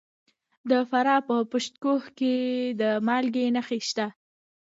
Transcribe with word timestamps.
د 0.69 0.71
فراه 0.89 1.21
په 1.27 1.35
پشت 1.51 1.73
کوه 1.83 2.05
کې 2.17 2.35
د 2.81 2.83
مالګې 3.07 3.45
نښې 3.55 3.79
شته. 3.87 4.07